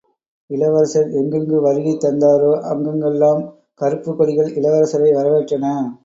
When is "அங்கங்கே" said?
2.69-3.07